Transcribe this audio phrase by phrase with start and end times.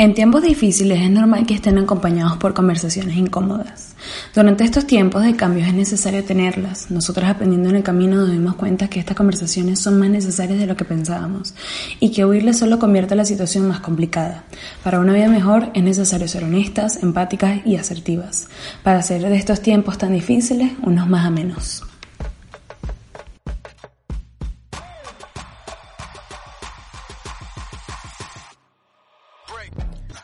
[0.00, 3.94] En tiempos difíciles es normal que estén acompañados por conversaciones incómodas.
[4.34, 6.90] Durante estos tiempos de cambios es necesario tenerlas.
[6.90, 10.64] Nosotros aprendiendo en el camino nos dimos cuenta que estas conversaciones son más necesarias de
[10.64, 11.54] lo que pensábamos
[12.00, 14.44] y que huirles solo convierte la situación más complicada.
[14.82, 18.48] Para una vida mejor es necesario ser honestas, empáticas y asertivas
[18.82, 21.89] para hacer de estos tiempos tan difíciles unos más a menos.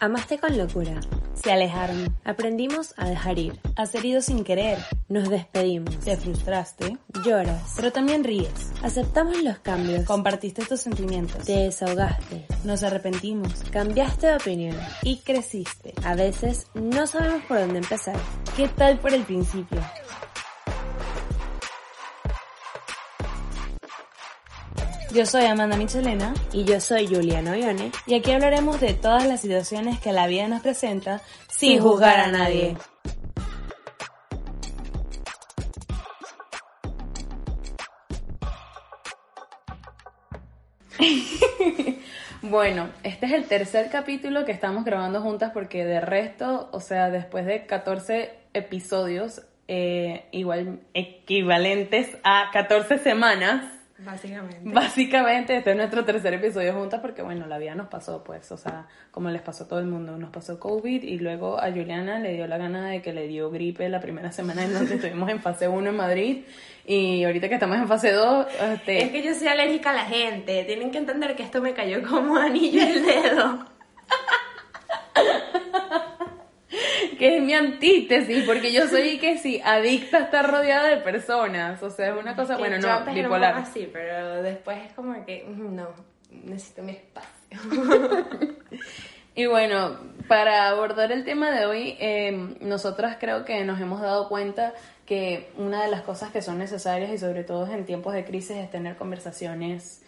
[0.01, 1.01] Amaste con locura.
[1.35, 2.15] Se alejaron.
[2.25, 3.59] Aprendimos a dejar ir.
[3.77, 4.79] Has herido sin querer.
[5.09, 5.97] Nos despedimos.
[6.01, 6.99] Te frustraste.
[7.25, 7.73] Lloras.
[7.77, 8.73] Pero también ríes.
[8.83, 10.05] Aceptamos los cambios.
[10.05, 11.45] Compartiste tus sentimientos.
[11.47, 12.47] Te desahogaste.
[12.65, 13.53] Nos arrepentimos.
[13.71, 14.77] Cambiaste de opinión.
[15.03, 15.95] Y creciste.
[16.05, 18.17] A veces no sabemos por dónde empezar.
[18.55, 19.81] ¿Qué tal por el principio?
[25.17, 29.41] Yo soy Amanda Michelena y yo soy Juliana Ollone y aquí hablaremos de todas las
[29.41, 32.77] situaciones que la vida nos presenta sin juzgar a nadie.
[42.43, 47.09] bueno, este es el tercer capítulo que estamos grabando juntas porque de resto, o sea,
[47.09, 54.61] después de 14 episodios, eh, igual equivalentes a 14 semanas, Básicamente.
[54.63, 58.59] Básicamente, este es nuestro tercer episodio juntas porque, bueno, la vida nos pasó, pues, o
[58.59, 62.19] sea, como les pasó a todo el mundo, nos pasó COVID y luego a Juliana
[62.19, 65.31] le dio la gana de que le dio gripe la primera semana en donde estuvimos
[65.31, 66.45] en fase 1 en Madrid
[66.85, 68.47] y ahorita que estamos en fase 2...
[68.75, 69.05] Este...
[69.05, 72.03] Es que yo soy alérgica a la gente, tienen que entender que esto me cayó
[72.07, 73.67] como anillo el dedo.
[77.17, 81.83] que es mi antítesis, porque yo soy que sí, adicta a estar rodeada de personas.
[81.83, 83.57] O sea, es una cosa, bueno, no, bipolar.
[83.57, 85.89] así, pero después es como que, no,
[86.31, 87.31] necesito mi espacio.
[89.35, 94.29] y bueno, para abordar el tema de hoy, eh, nosotras creo que nos hemos dado
[94.29, 94.75] cuenta
[95.05, 98.57] que una de las cosas que son necesarias y sobre todo en tiempos de crisis
[98.57, 100.03] es tener conversaciones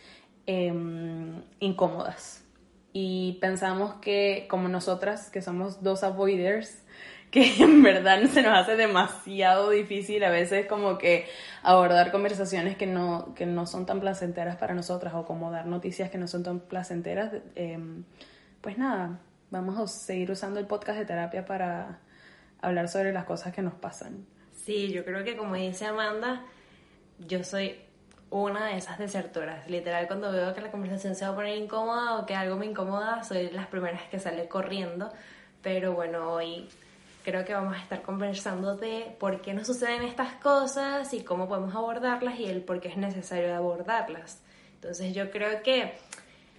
[0.46, 2.44] em, incómodas.
[2.92, 6.82] Y pensamos que como nosotras, que somos dos avoiders,
[7.30, 11.26] que en verdad se nos hace demasiado difícil a veces como que
[11.62, 16.10] abordar conversaciones que no, que no son tan placenteras para nosotras o como dar noticias
[16.10, 18.04] que no son tan placenteras, em,
[18.62, 19.20] pues nada,
[19.50, 22.00] vamos a seguir usando el podcast de terapia para
[22.60, 24.26] hablar sobre las cosas que nos pasan.
[24.56, 26.44] Sí, yo creo que como dice Amanda,
[27.26, 27.76] yo soy
[28.30, 29.68] una de esas desertoras.
[29.68, 32.66] Literal, cuando veo que la conversación se va a poner incómoda o que algo me
[32.66, 35.10] incomoda, soy las primeras que sale corriendo.
[35.62, 36.68] Pero bueno, hoy
[37.24, 41.48] creo que vamos a estar conversando de por qué nos suceden estas cosas y cómo
[41.48, 44.40] podemos abordarlas y el por qué es necesario abordarlas.
[44.74, 45.94] Entonces yo creo que,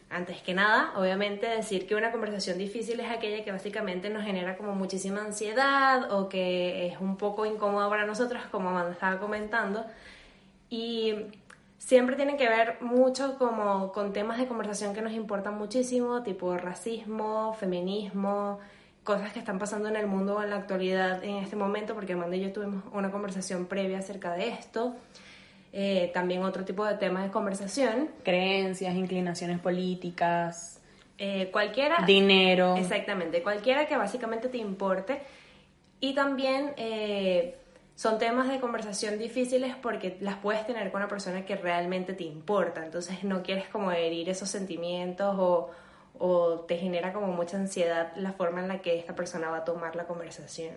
[0.09, 4.57] antes que nada, obviamente decir que una conversación difícil es aquella que básicamente nos genera
[4.57, 9.85] como muchísima ansiedad o que es un poco incómoda para nosotros, como Amanda estaba comentando.
[10.69, 11.15] Y
[11.79, 16.55] siempre tiene que ver mucho como con temas de conversación que nos importan muchísimo, tipo
[16.55, 18.59] racismo, feminismo,
[19.03, 22.35] cosas que están pasando en el mundo en la actualidad en este momento, porque Amanda
[22.35, 24.95] y yo tuvimos una conversación previa acerca de esto.
[25.71, 28.09] Eh, también otro tipo de temas de conversación.
[28.23, 30.81] Creencias, inclinaciones políticas.
[31.17, 32.03] Eh, cualquiera.
[32.05, 32.75] Dinero.
[32.75, 35.21] Exactamente, cualquiera que básicamente te importe.
[36.01, 37.55] Y también eh,
[37.99, 42.23] son temas de conversación difíciles porque las puedes tener con una persona que realmente te
[42.23, 42.85] importa.
[42.85, 45.69] Entonces no quieres como herir esos sentimientos o
[46.19, 49.65] o te genera como mucha ansiedad la forma en la que esta persona va a
[49.65, 50.75] tomar la conversación.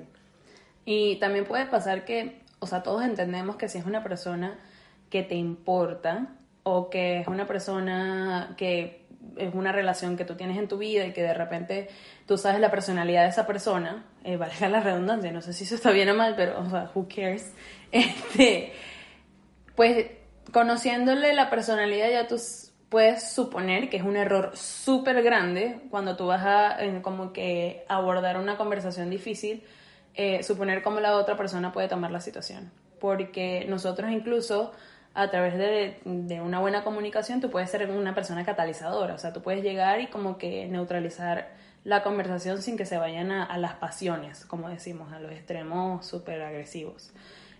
[0.85, 4.59] Y también puede pasar que, o sea, todos entendemos que si es una persona
[5.11, 6.29] que te importa
[6.63, 9.02] o que es una persona que
[9.37, 11.89] es una relación que tú tienes en tu vida y que de repente
[12.27, 15.75] tú sabes la personalidad de esa persona, eh, valga la redundancia, no sé si eso
[15.75, 17.53] está bien o mal, pero, o sea, who cares,
[17.93, 18.73] este,
[19.75, 20.07] pues
[20.53, 22.37] conociéndole la personalidad ya tú
[22.89, 28.37] puedes suponer que es un error súper grande cuando tú vas a como que abordar
[28.37, 29.65] una conversación difícil,
[30.15, 32.71] eh, suponer cómo la otra persona puede tomar la situación.
[33.01, 34.73] Porque nosotros incluso
[35.15, 39.33] a través de, de, una buena comunicación tú puedes ser una persona catalizadora, o sea,
[39.33, 41.51] tú puedes llegar y como que neutralizar
[41.85, 46.43] la conversación sin que se vayan a, las pasiones, como decimos, a los extremos súper
[46.43, 47.11] agresivos.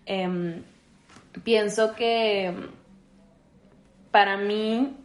[0.05, 0.63] Em,
[1.43, 2.53] pienso que
[4.11, 5.02] para mí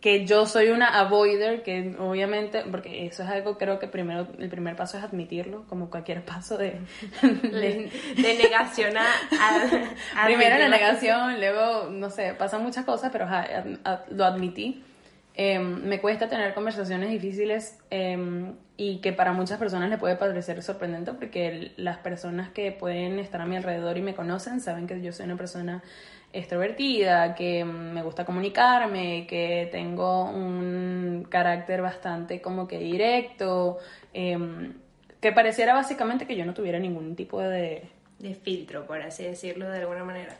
[0.00, 4.48] que yo soy una avoider, que obviamente, porque eso es algo, creo que primero, el
[4.48, 6.80] primer paso es admitirlo, como cualquier paso de...
[7.22, 9.06] de, negación a...
[10.24, 13.26] primero la negación, luego, no sé, pasan muchas cosas, pero
[14.10, 14.82] lo admití.
[15.34, 20.60] Em, me cuesta tener conversaciones difíciles em, y que para muchas personas le puede parecer
[20.62, 25.00] sorprendente porque las personas que pueden estar a mi alrededor y me conocen saben que
[25.00, 25.82] yo soy una persona
[26.32, 33.78] extrovertida, que me gusta comunicarme, que tengo un carácter bastante como que directo,
[34.12, 34.74] em,
[35.20, 37.88] que pareciera básicamente que yo no tuviera ningún tipo de...
[38.18, 40.36] De filtro, por así decirlo de alguna manera.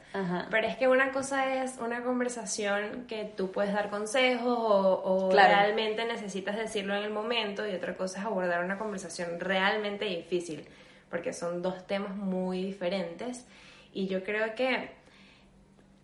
[0.51, 5.33] Pero es que una cosa es una conversación que tú puedes dar consejos o, o
[5.33, 10.67] realmente necesitas decirlo en el momento y otra cosa es abordar una conversación realmente difícil,
[11.09, 13.47] porque son dos temas muy diferentes.
[13.95, 15.00] Y yo creo que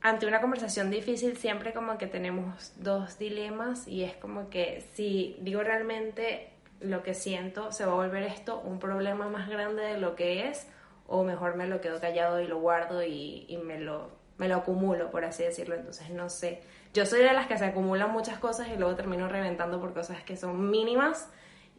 [0.06, 5.36] ante una conversación difícil siempre como que tenemos dos dilemas y es como que si
[5.40, 9.98] digo realmente lo que siento, se va a volver esto un problema más grande de
[9.98, 10.68] lo que es
[11.08, 14.56] o mejor me lo quedo callado y lo guardo y, y me, lo, me lo
[14.56, 15.74] acumulo, por así decirlo.
[15.74, 16.62] Entonces no sé.
[16.94, 20.22] Yo soy de las que se acumulan muchas cosas y luego termino reventando por cosas
[20.22, 21.28] que son mínimas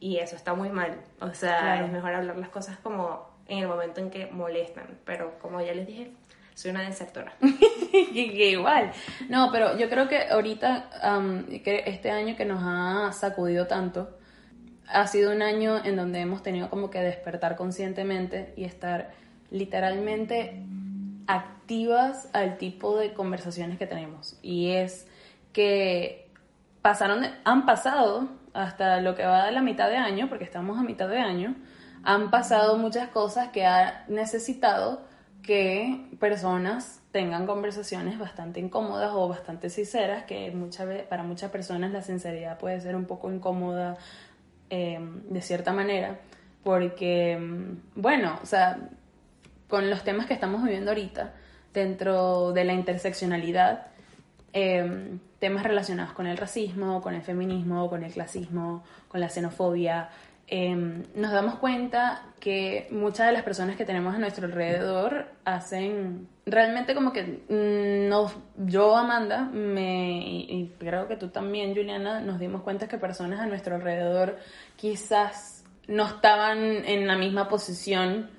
[0.01, 0.99] y eso está muy mal.
[1.21, 4.99] O sea, es mejor hablar las cosas como en el momento en que molestan.
[5.05, 6.11] Pero como ya les dije,
[6.57, 7.33] soy una desertora.
[7.93, 8.91] Igual.
[9.29, 10.89] No, pero yo creo que ahorita,
[11.63, 14.17] que este año que nos ha sacudido tanto,
[14.87, 19.11] ha sido un año en donde hemos tenido como que despertar conscientemente y estar
[19.51, 20.65] literalmente
[21.27, 24.39] activas al tipo de conversaciones que tenemos.
[24.41, 25.07] Y es
[25.53, 26.27] que
[26.81, 30.81] pasaron, han pasado hasta lo que va de la mitad de año, porque estamos a
[30.81, 31.53] mitad de año,
[32.03, 35.05] han pasado muchas cosas que ha necesitado
[35.47, 42.03] que personas tengan conversaciones bastante incómodas o bastante sinceras, que muchas para muchas personas la
[42.03, 43.97] sinceridad puede ser un poco incómoda
[44.69, 46.19] em, de cierta manera,
[46.63, 48.77] porque, em, bueno, o sea,
[49.69, 51.33] con los temas que estamos viviendo ahorita,
[51.73, 53.87] dentro de la interseccionalidad,
[54.51, 60.09] em, temas relacionados con el racismo, con el feminismo, con el clasismo, con la xenofobia,
[60.49, 66.29] Em, nos damos cuenta que muchas de las personas que tenemos a nuestro alrededor hacen
[66.45, 72.39] realmente como que mm, no, yo Amanda me, y, creo que tú también Juliana nos
[72.39, 74.37] dimos cuenta que personas a nuestro alrededor
[74.77, 78.29] quizás no estaban en la misma posición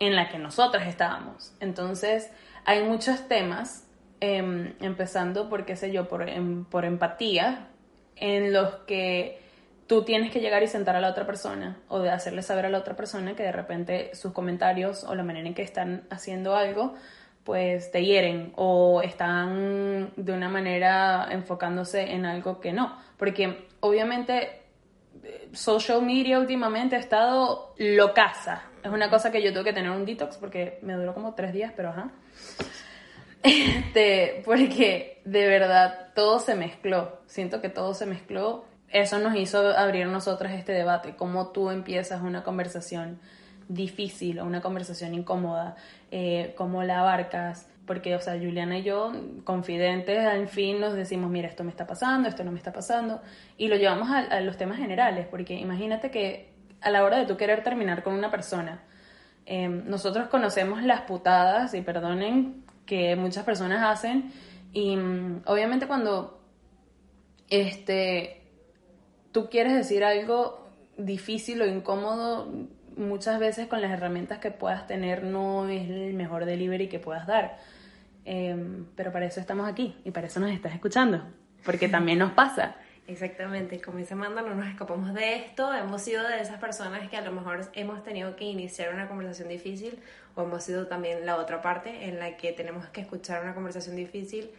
[0.00, 1.54] en la que nosotras estábamos.
[1.60, 2.30] Entonces
[2.66, 3.88] hay muchos temas
[4.20, 7.68] em, empezando por qué sé yo por, em, por empatía
[8.16, 9.40] en los que
[9.86, 12.70] tú tienes que llegar y sentar a la otra persona o de hacerle saber a
[12.70, 16.56] la otra persona que de repente sus comentarios o la manera en que están haciendo
[16.56, 16.94] algo
[17.44, 22.96] pues te hieren o están de una manera enfocándose en algo que no.
[23.16, 24.62] Porque obviamente
[25.52, 28.62] social media últimamente ha estado locaza.
[28.82, 31.52] Es una cosa que yo tengo que tener un detox porque me duró como tres
[31.52, 32.10] días, pero ajá.
[33.44, 37.22] Este, porque de verdad todo se mezcló.
[37.26, 42.22] Siento que todo se mezcló eso nos hizo abrir nosotras este debate, cómo tú empiezas
[42.22, 43.18] una conversación
[43.68, 45.76] difícil o una conversación incómoda,
[46.10, 49.12] eh, cómo la abarcas, porque, o sea, Juliana y yo,
[49.44, 53.22] confidentes, al fin nos decimos, mira, esto me está pasando, esto no me está pasando,
[53.56, 57.36] y lo llevamos a, los temas generales, porque imagínate que a la hora de tú
[57.36, 58.82] querer terminar con una persona,
[59.46, 64.32] eh, nosotros conocemos las putadas, y perdonen, que muchas personas hacen,
[64.72, 66.40] y mm, obviamente cuando
[67.48, 68.41] este
[69.32, 72.52] tú quieres decir algo difícil o incómodo,
[72.96, 77.26] muchas veces con las herramientas que puedas tener no es el mejor delivery que puedas
[77.26, 77.58] dar.
[78.24, 81.22] Em, pero para eso estamos aquí y para eso nos estás escuchando,
[81.64, 82.76] porque también nos pasa.
[83.08, 87.16] Exactamente, como dice Amanda, no nos escapamos de esto, hemos sido de esas personas que
[87.16, 89.98] a lo mejor hemos tenido que iniciar una conversación difícil
[90.36, 93.96] o hemos sido también la otra parte en la que tenemos que escuchar una conversación
[93.96, 94.52] difícil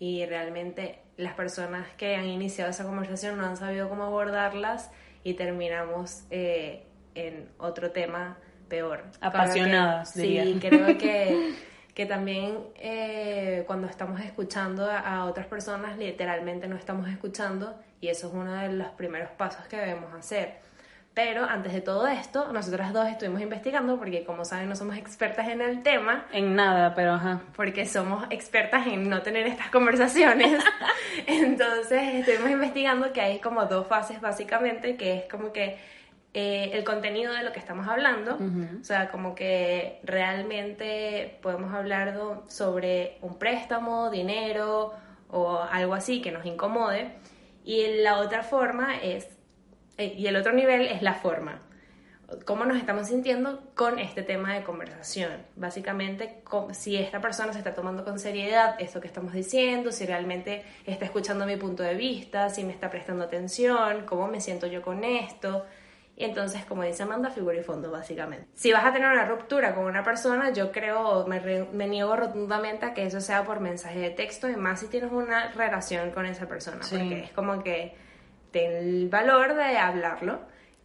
[0.00, 4.90] y realmente las personas que han iniciado esa conversación no han sabido cómo abordarlas
[5.22, 8.38] y terminamos eh, en otro tema
[8.68, 9.04] peor.
[9.20, 10.44] Apasionadas, diría.
[10.44, 11.54] Sí, creo que,
[11.94, 18.28] que también eh, cuando estamos escuchando a, otras personas, literalmente no estamos escuchando y eso
[18.28, 20.60] es uno de los primeros pasos que debemos hacer.
[21.12, 25.48] Pero antes de todo esto, nosotras dos estuvimos investigando porque como saben no somos expertas
[25.48, 27.40] en el tema, En nada, pero ajá.
[27.56, 30.62] porque somos expertas en no tener estas conversaciones.
[31.26, 35.78] Entonces estuvimos investigando que hay como dos fases básicamente, que es como que
[36.32, 38.38] eh, el contenido de lo que estamos hablando,
[38.80, 44.94] o sea, como que realmente podemos hablar do- sobre un préstamo, dinero
[45.28, 47.10] o algo así que nos incomode.
[47.64, 49.28] Y la otra forma es,
[50.06, 51.62] y el otro nivel es la forma
[52.44, 55.32] cómo nos estamos sintiendo con este tema de conversación.
[55.56, 56.42] Básicamente,
[56.72, 61.04] si esta persona se está tomando con seriedad esto que estamos diciendo, si realmente está
[61.06, 65.02] escuchando mi punto de vista, si me está prestando atención, cómo me siento yo con
[65.02, 65.66] esto.
[66.16, 68.46] Y entonces, como dice Amanda, figura y fondo, básicamente.
[68.54, 72.14] Si vas a tener una ruptura con una persona, yo creo, me, re- me niego
[72.14, 76.12] rotundamente a que eso sea por mensaje de texto, y más si tienes una relación
[76.12, 76.96] con esa persona, Sí.
[76.96, 77.96] porque es como que
[78.50, 80.40] ten el valor de hablarlo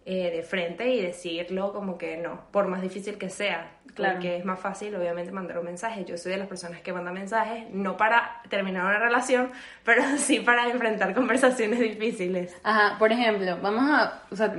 [0.06, 4.16] eh, de frente y decirlo como que no, por más difícil que sea, Claro.
[4.16, 6.04] porque es más fácil obviamente mandar un mensaje.
[6.06, 9.52] Yo soy de las personas que manda mensajes, no para terminar una relación,
[9.86, 12.56] pero sí para enfrentar conversaciones difíciles.
[12.64, 14.54] Ajá, por ejemplo, vamos a, o sea,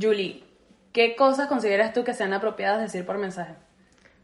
[0.00, 0.44] Julie,
[0.92, 3.54] ¿qué cosas consideras tú que sean apropiadas decir por mensaje?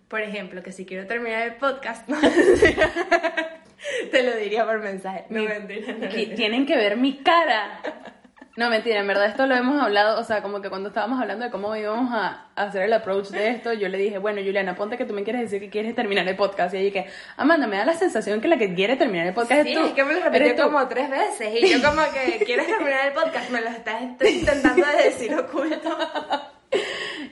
[0.08, 2.08] Por ejemplo, que si quiero terminar el podcast,
[4.10, 5.24] te lo diría por mensaje.
[5.30, 6.34] No mentira, no, Que mentira.
[6.36, 7.80] tienen que ver mi cara.
[8.58, 11.44] No, mentira, en verdad esto lo hemos hablado, o sea, como que cuando estábamos hablando
[11.44, 14.96] de cómo íbamos a hacer el approach de esto, yo le dije, bueno, Juliana, ponte
[14.96, 16.72] que tú me quieres decir que quieres terminar el podcast.
[16.72, 19.64] Y ella dije, Amanda, me da la sensación que la que quiere terminar el podcast
[19.64, 19.84] Sí, es tú.
[19.84, 23.12] es que me lo repitió como tres veces y yo como que quieres terminar el
[23.12, 25.98] podcast, me lo estás intentando decir oculto.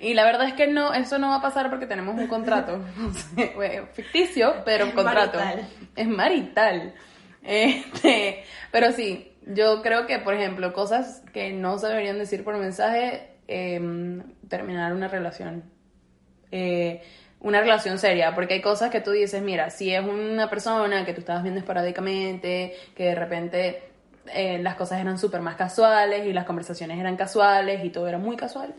[0.04, 2.78] Y la verdad es que no, eso no va a pasar porque tenemos un contrato.
[3.94, 5.38] Ficticio, pero Es contrato.
[5.38, 5.68] marital.
[5.96, 6.94] Es marital.
[7.42, 12.56] Este, pero sí, yo creo que, por ejemplo, cosas que no se deberían decir por
[12.56, 15.64] mensaje, em, terminar una relación.
[16.52, 17.02] Eh,
[17.40, 21.12] una relación seria, porque hay cosas que tú dices, mira, si es una persona que
[21.14, 23.82] tú estabas viendo esporádicamente, que de repente
[24.32, 28.18] eh, las cosas eran súper más casuales y las conversaciones eran casuales y todo era
[28.18, 28.74] muy casual,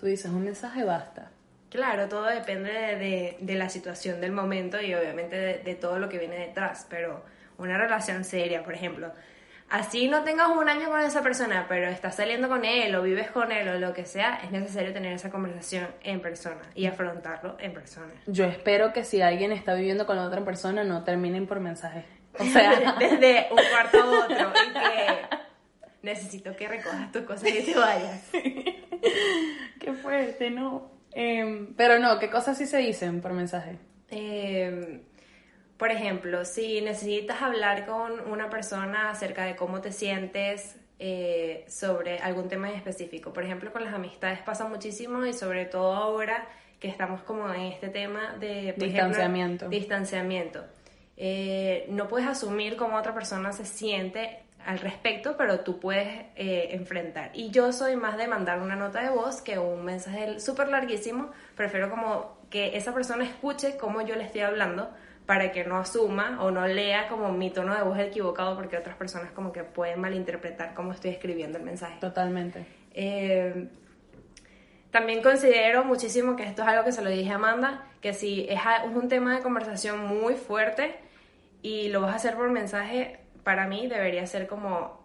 [0.00, 1.30] tú dices, un mensaje basta.
[1.68, 5.98] Claro, todo depende de, de- de la situación del momento y obviamente de, de todo
[6.00, 7.22] lo que viene detrás, pero
[7.58, 9.12] una relación seria, por ejemplo,
[9.68, 13.30] así no tengas un año con esa persona, pero estás saliendo con él o vives
[13.30, 17.56] con él o lo que sea, es necesario tener esa conversación en persona y afrontarlo
[17.60, 18.12] en persona.
[18.26, 22.04] Yo espero que si alguien está viviendo con otra persona no terminen por mensaje.
[22.38, 25.36] O sea, desde un cuarto a otro y que
[26.02, 28.30] necesito que recojas tus cosas y te vayas.
[29.80, 30.90] qué fuerte, ¿no?
[31.12, 33.78] Em, pero no, ¿qué cosas sí se dicen por mensaje?
[34.10, 35.02] Eh,
[35.76, 42.18] por ejemplo, si necesitas hablar con una persona acerca de cómo te sientes eh, sobre
[42.18, 46.46] algún tema en específico, por ejemplo, con las amistades pasa muchísimo y sobre todo ahora
[46.78, 49.68] que estamos como en este tema de por ejemplo, Distanciamiento.
[49.68, 50.64] distanciamiento.
[51.16, 56.68] Eh, no puedes asumir cómo otra persona se siente al respecto, pero tú puedes eh,
[56.72, 57.30] enfrentar.
[57.34, 61.30] Y yo soy más de mandar una nota de voz que un mensaje súper larguísimo.
[61.56, 64.90] Prefiero como que esa persona escuche cómo yo le estoy hablando
[65.26, 68.96] para que no asuma o no lea como mi tono de voz equivocado porque otras
[68.96, 72.00] personas como que pueden malinterpretar cómo estoy escribiendo el mensaje.
[72.00, 72.66] Totalmente.
[72.92, 73.68] Eh,
[74.90, 78.48] también considero muchísimo que esto es algo que se lo dije a Amanda, que si
[78.48, 78.58] es
[78.92, 80.96] un tema de conversación muy fuerte
[81.62, 85.00] y lo vas a hacer por mensaje, para mí debería ser como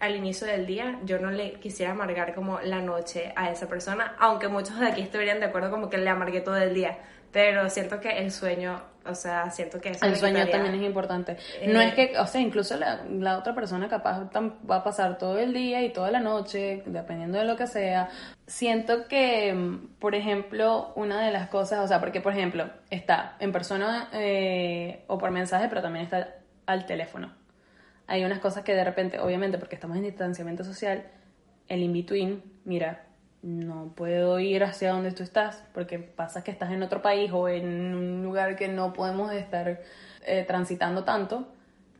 [0.00, 0.98] al inicio del día.
[1.04, 5.00] Yo no le quisiera amargar como la noche a esa persona, aunque muchos de aquí
[5.02, 6.98] estarían de acuerdo como que le amargué todo el día.
[7.32, 10.86] Pero siento que el sueño, o sea, siento que eso El sueño quitaría- también es
[10.88, 11.36] importante.
[11.66, 14.82] No Eh, es que, o sea, incluso la, la otra persona capaz tam- va a
[14.84, 18.08] pasar todo el día y toda la noche, dependiendo de lo que sea.
[18.46, 23.36] Siento que, mm, por ejemplo, una de las cosas, o sea, porque, por ejemplo, está
[23.40, 27.34] en persona eh, o por mensaje, pero también está al teléfono.
[28.08, 31.04] Hay unas cosas que de repente, obviamente, porque estamos en distanciamiento social,
[31.68, 33.04] el in-between, mira,
[33.42, 37.48] no puedo ir hacia donde tú estás, porque pasa que estás en otro país o
[37.48, 39.82] en un lugar que no podemos estar
[40.24, 41.48] eh, transitando tanto,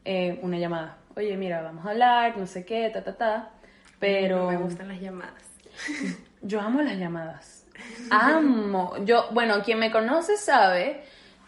[0.06, 0.96] eh, una llamada.
[1.14, 3.50] Oye, mira, vamos a hablar, no sé qué, ta, ta, ta.
[4.00, 5.44] Pero No me gustan las llamadas.
[6.42, 7.66] yo amo las llamadas.
[8.10, 8.94] Amo.
[9.04, 11.02] Yo, bueno, quien me conoce sabe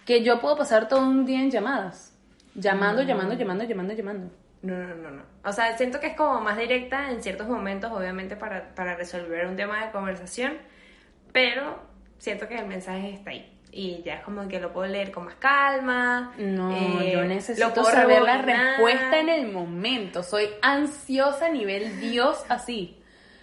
[0.04, 2.14] que yo puedo pasar todo un día en llamadas.
[2.54, 4.39] Llamando, llamando, llamando, llamando, llamando.
[4.62, 5.22] No, no, no, no.
[5.44, 9.46] O sea, siento que es como más directa en ciertos momentos, obviamente, para, para resolver
[9.46, 10.58] un tema de conversación,
[11.32, 11.78] pero
[12.18, 13.56] siento que el mensaje está ahí.
[13.72, 16.34] Y ya es como que lo puedo leer con más calma.
[16.38, 20.22] No, eh, yo lo necesito puedo saber la respuesta en el momento.
[20.22, 23.00] Soy ansiosa a nivel Dios así.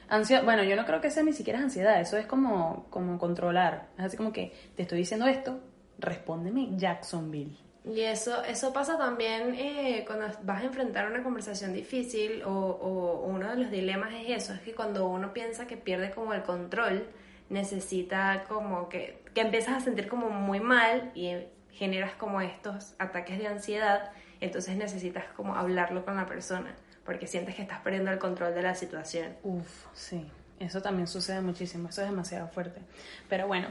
[0.10, 3.88] Ansia, bueno, yo no creo que sea ni siquiera ansiedad, eso es como, como controlar.
[3.98, 5.60] Es así como que te estoy diciendo esto,
[6.00, 7.58] respóndeme Jacksonville.
[7.90, 13.50] Y eso, eso pasa también eh, cuando vas a enfrentar una conversación difícil o, uno
[13.50, 17.08] de los dilemas es eso, es que cuando uno piensa que pierde como el control,
[17.50, 21.36] necesita como que, que empiezas a sentir como muy mal y
[21.72, 26.76] generas como estos ataques de ansiedad, entonces necesitas como hablarlo con la persona,
[27.06, 29.36] porque sientes que estás perdiendo el control de la situación.
[29.44, 30.30] Uf, sí,
[30.60, 32.82] eso también sucede muchísimo, eso es demasiado fuerte.
[33.30, 33.70] Pero bueno,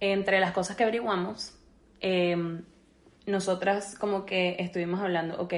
[0.00, 1.54] entre las cosas que averiguamos,
[2.00, 2.62] eh,
[3.26, 5.54] nosotras como que estuvimos hablando, ok,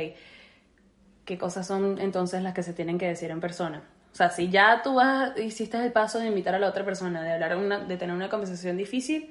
[1.25, 3.83] ¿qué cosas son entonces las que se tienen que decir en persona?
[4.13, 7.23] O sea, si ya tú vas, hiciste el paso de invitar a la otra persona,
[7.23, 9.31] de hablar una, de tener una conversación difícil,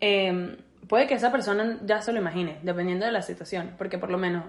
[0.00, 0.56] em,
[0.88, 4.16] puede que esa persona ya se lo imagine, dependiendo de la situación, porque por lo
[4.16, 4.44] menos,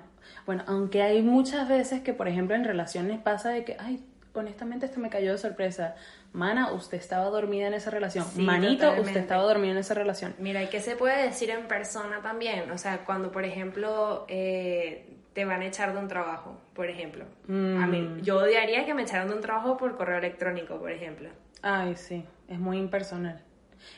[0.46, 4.02] bueno, aunque hay muchas veces que, por ejemplo, en relaciones pasa de que, ay,
[4.34, 5.96] honestamente esto me cayó de sorpresa.
[6.36, 8.26] Mana, usted estaba dormida en esa relación.
[8.36, 10.36] Manito, usted estaba dormida en esa relación.
[10.38, 12.70] Mira, ¿y qué se puede decir en persona también?
[12.72, 17.24] O sea, cuando, por ejemplo, eh, te van a echar de un trabajo, por ejemplo.
[17.48, 17.52] A
[17.88, 18.22] mí, mm.
[18.22, 21.30] yo odiaría que me echaran de un trabajo por correo electrónico, por ejemplo.
[21.62, 23.42] Ay, sí, es muy impersonal.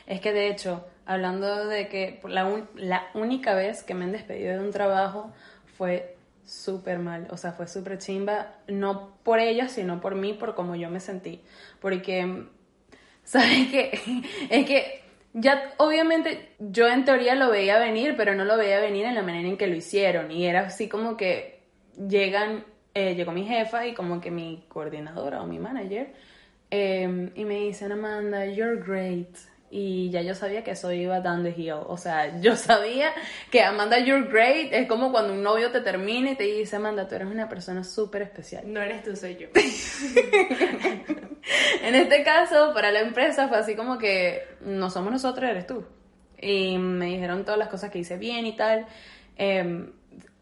[0.06, 4.52] Es que de hecho, hablando de que la, la única vez que me han despedido
[4.52, 5.32] de un trabajo
[5.76, 6.17] fue
[6.48, 10.74] súper mal, o sea, fue súper chimba, no por ella, sino por mí, por cómo
[10.76, 11.42] yo me sentí,
[11.80, 12.46] porque,
[13.24, 14.00] ¿sabes qué?
[14.50, 15.02] Es que
[15.34, 19.22] ya obviamente yo en teoría lo veía venir, pero no lo veía venir en la
[19.22, 21.60] manera en que lo hicieron, y era así como que
[22.08, 22.64] llegan,
[22.94, 26.14] eh, llegó mi jefa y como que mi coordinadora o mi manager,
[26.70, 29.36] eh, y me dicen, Amanda, you're great,
[29.70, 31.80] y ya yo sabía que eso iba down the hill.
[31.86, 33.12] O sea, yo sabía
[33.50, 34.72] que Amanda, you're great.
[34.72, 37.84] Es como cuando un novio te termina y te dice, Amanda, tú eres una persona
[37.84, 38.72] súper especial.
[38.72, 39.48] No eres tú, soy yo.
[41.82, 45.84] en este caso, para la empresa fue así como que no somos nosotros, eres tú.
[46.40, 48.86] Y me dijeron todas las cosas que hice bien y tal.
[49.36, 49.92] Em,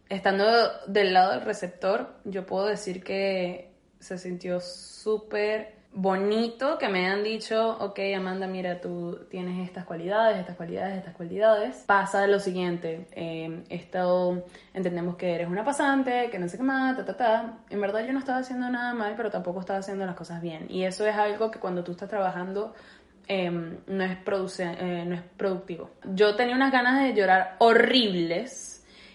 [0.09, 0.47] estando
[0.87, 7.25] del lado del receptor, yo puedo decir que se sintió súper bonito que me han
[7.25, 11.85] dicho, ok Amanda, mira, tú tienes estas cualidades, estas cualidades, estas cualidades.
[11.87, 16.99] Pasa lo siguiente, eh, esto entendemos que eres una pasante, que no sé qué más,
[16.99, 17.59] ta, ta, ta.
[17.71, 20.67] En verdad yo no estaba haciendo nada mal, pero tampoco estaba haciendo las cosas bien.
[20.69, 22.75] Y eso es algo que cuando tú estás trabajando
[23.27, 25.93] em, no, es eh, no es productivo.
[26.13, 28.75] Yo tenía unas ganas de llorar horribles.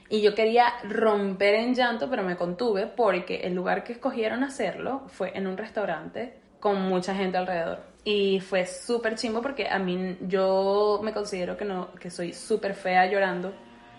[0.10, 5.04] Y yo quería romper en llanto, pero me contuve porque el lugar que escogieron hacerlo
[5.08, 7.80] fue en un restaurante con mucha gente alrededor.
[8.06, 12.74] Y fue súper chimbo porque a mí yo me considero que no que soy súper
[12.74, 13.54] fea llorando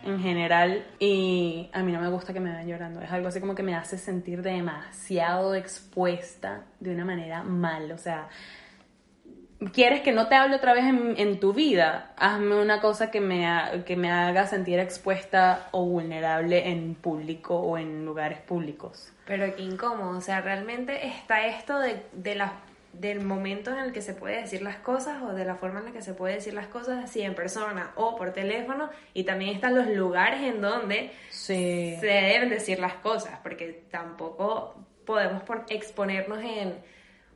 [0.05, 3.01] en general y a mí no me gusta que me vean llorando.
[3.01, 7.93] Es algo así como que me hace sentir demasiado expuesta de una manera mal.
[7.93, 8.29] O sea,
[9.71, 13.47] quieres que no te hable otra vez en, tu vida, hazme una cosa que me,
[13.87, 19.13] que me haga sentir expuesta o vulnerable en público o en lugares públicos.
[19.27, 22.55] Pero qué incómodo, o sea, realmente está esto de, de la,
[22.93, 25.87] del momento en el que se puede decir las cosas o de la forma en
[25.87, 29.55] la que se puede decir las cosas así en persona o por teléfono y también
[29.55, 36.75] están los lugares en donde se deben decir las cosas, porque tampoco podemos exponernos en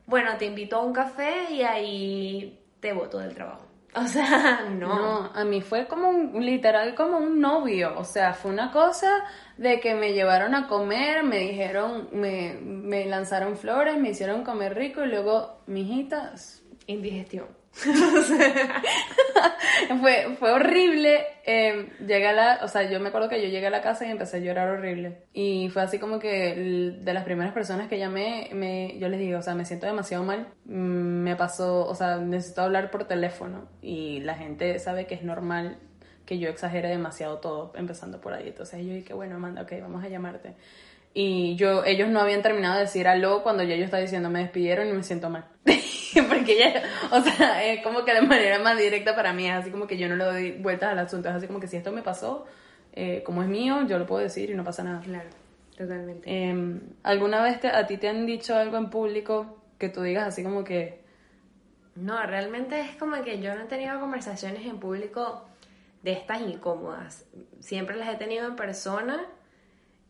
[0.07, 3.65] bueno, te invito a un café y ahí te voto del trabajo.
[3.95, 4.87] O sea, no.
[4.87, 7.97] No, a mí fue como un, literal como un novio.
[7.97, 9.23] O sea, fue una cosa
[9.57, 14.75] de que me llevaron a comer, me dijeron, me, me lanzaron flores, me hicieron comer
[14.75, 16.61] rico y luego, mijitas.
[16.85, 17.56] Indigestión.
[20.01, 21.25] fue, fue horrible.
[21.45, 24.05] Eh, llegué a la, o sea, yo me acuerdo que yo llegué a la casa
[24.05, 25.23] y empecé a llorar horrible.
[25.33, 29.39] Y fue así como que de las primeras personas que llamé, me, yo les digo,
[29.39, 30.47] o sea, me siento demasiado mal.
[30.65, 33.67] Mm, me pasó, o sea, necesito hablar por teléfono.
[33.81, 35.77] Y la gente sabe que es normal
[36.25, 38.49] que yo exagere demasiado todo, empezando por ahí.
[38.49, 40.55] Entonces yo dije, bueno, Amanda, ok, vamos a llamarte.
[41.19, 44.41] Y yo, ellos no habían terminado de decir algo cuando ya yo estaba diciendo me
[44.41, 45.45] despidieron y me siento mal.
[46.29, 49.71] Porque ya, o sea, es como que de manera más directa para mí, es así
[49.71, 51.91] como que yo no le doy vueltas al asunto, es así como que si esto
[51.91, 52.45] me pasó,
[52.93, 55.01] eh, como es mío, yo lo puedo decir y no pasa nada.
[55.01, 55.27] Claro,
[55.75, 56.29] totalmente.
[56.29, 60.43] Em, ¿Alguna vez a ti te han dicho algo en público que tú digas así
[60.43, 61.01] como que...
[61.95, 65.47] No, realmente es como que yo no he tenido conversaciones en público
[66.03, 67.25] de estas incómodas.
[67.59, 69.25] Siempre las he tenido en persona,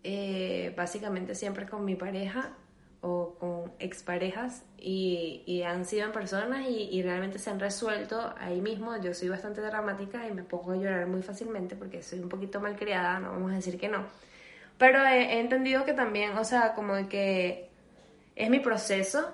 [0.03, 2.53] eh, básicamente siempre con mi pareja
[3.01, 8.61] o con exparejas y, y han sido en personas y, realmente se han resuelto ahí
[8.61, 8.97] mismo.
[8.97, 12.59] Yo soy bastante dramática y me pongo a llorar muy fácilmente porque soy un poquito
[12.59, 14.05] malcriada, no vamos a decir que no.
[14.77, 17.69] Pero he, entendido que también, o sea, como que
[18.35, 19.33] es mi proceso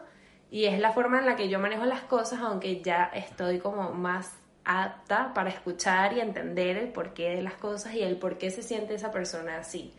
[0.51, 3.91] Y es la forma en la que yo manejo las cosas, aunque ya estoy como
[3.93, 4.33] más
[4.65, 8.61] apta para escuchar y entender el porqué de las cosas y el por qué se
[8.61, 9.93] siente esa persona así.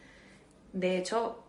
[0.75, 1.45] De hecho,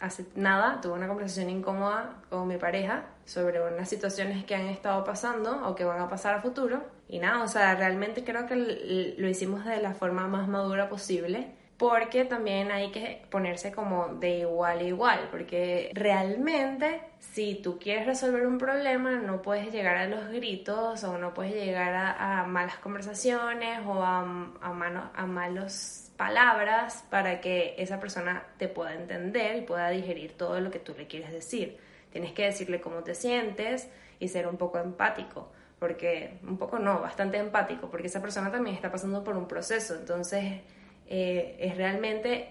[0.00, 5.04] hace nada tuve una conversación incómoda con mi pareja sobre unas situaciones que han estado
[5.04, 6.82] pasando o que van a pasar a futuro.
[7.08, 11.57] Y nada, o sea, realmente creo que lo hicimos de la forma más madura posible
[11.78, 18.04] porque también hay que ponerse como de igual a igual, porque realmente si tú quieres
[18.04, 22.78] resolver un problema no puedes llegar a los gritos o no puedes llegar a, malas
[22.78, 24.20] conversaciones o a,
[24.60, 30.36] a, mano, a malos palabras para que esa persona te pueda entender y pueda digerir
[30.36, 31.78] todo lo que tú le quieres decir.
[32.10, 33.88] Tienes que decirle cómo te sientes
[34.18, 38.74] y ser un poco empático, porque un poco no, bastante empático, porque esa persona también
[38.74, 40.60] está pasando por un proceso, entonces
[41.08, 42.48] eh, es realmente,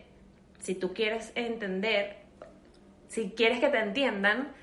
[0.60, 2.18] si tú quieres entender,
[3.08, 4.54] si quieres que te entiendan,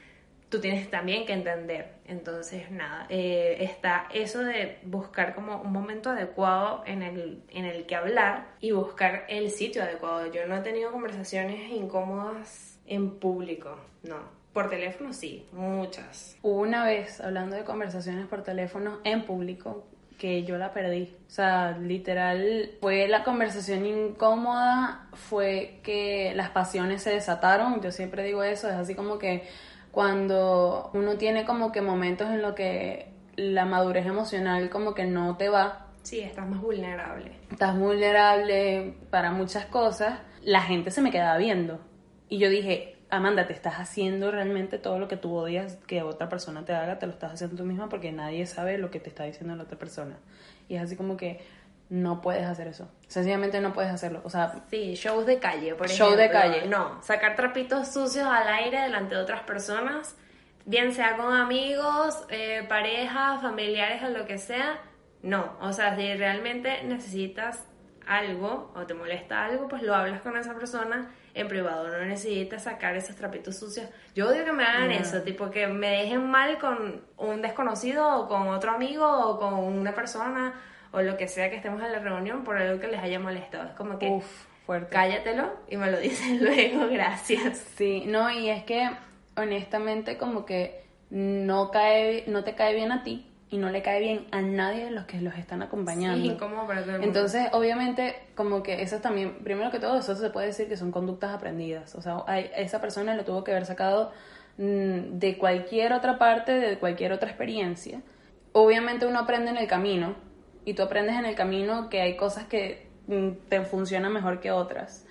[0.49, 1.95] tú tienes también que entender.
[2.07, 7.87] Entonces, nada, eh, está eso de buscar como un momento adecuado en el, en el
[7.87, 10.31] que hablar y buscar el sitio adecuado.
[10.31, 14.45] Yo no he tenido conversaciones incómodas en público, no.
[14.53, 16.37] Por teléfono sí, muchas.
[16.43, 19.85] Una vez, hablando de conversaciones por teléfono en público,
[20.25, 21.15] que yo la perdí.
[21.27, 27.83] O sea, literal, fue la conversación incómoda, fue que las pasiones se desataron.
[27.83, 29.47] Yo siempre digo eso, es así como que
[29.91, 35.37] cuando uno tiene como que momentos en los que la madurez emocional como que no
[35.37, 35.89] te va.
[36.05, 37.33] Sí, estás más vulnerable.
[37.51, 40.21] Estás vulnerable para muchas cosas.
[40.43, 41.81] La gente se me quedaba viendo.
[42.31, 46.29] Y yo dije, Amanda, te estás haciendo realmente todo lo que tú odias que otra
[46.29, 49.09] persona te haga, te lo estás haciendo tú misma porque nadie sabe lo que te
[49.09, 50.17] está diciendo la otra persona.
[50.69, 51.41] Y es así como que
[51.91, 52.91] no puedes hacer eso.
[53.07, 54.21] Sencillamente no puedes hacerlo.
[54.25, 56.09] O sea, sí, shows de calle, por ejemplo.
[56.09, 56.67] Show de calle.
[56.67, 60.17] No, sacar trapitos sucios al aire delante de otras personas,
[60.65, 64.81] bien sea con amigos, eh, parejas, familiares o lo que sea.
[65.23, 67.65] No, o sea, si realmente necesitas
[68.07, 72.63] algo o te molesta algo, pues lo hablas con esa persona en privado, no necesitas
[72.65, 73.89] sacar esos trapitos sucios.
[74.15, 78.29] Yo odio que me hagan eso, tipo que me dejen mal con un desconocido o
[78.29, 80.55] con otro amigo o con una persona
[80.93, 83.69] o lo que sea que estemos en la reunión por algo que les haya molestado.
[83.69, 84.25] Es como que Uf,
[84.65, 84.91] fuerte.
[84.95, 87.59] cállatelo y me lo dicen luego, gracias.
[87.77, 88.89] Sí, no, y es que
[89.37, 94.01] honestamente como que no cae no te cae bien a ti y no le cae
[94.01, 96.25] bien a nadie de los que los están acompañando.
[96.25, 97.07] Sí, incómodo para todo el mundo.
[97.19, 100.91] Entonces, obviamente, como que eso también, primero que todo, eso se puede decir que son
[100.91, 101.95] conductas aprendidas.
[101.95, 102.25] O sea,
[102.57, 104.13] esa persona lo tuvo que haber sacado
[104.59, 108.01] mm, de cualquier otra parte, de cualquier otra experiencia.
[108.53, 110.15] Obviamente uno aprende en el camino
[110.65, 114.51] y tú aprendes en el camino que hay cosas que mm, te funcionan mejor que
[114.51, 115.07] otras.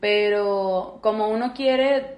[0.00, 2.16] Pero como uno quiere,